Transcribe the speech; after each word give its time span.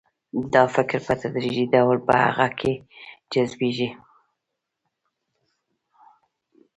دا 0.53 0.63
فکر 0.75 0.99
په 1.07 1.13
تدریجي 1.21 1.65
ډول 1.73 1.97
په 2.07 2.13
هغه 2.25 2.47
کې 2.59 2.73
جذبیږي 3.31 3.89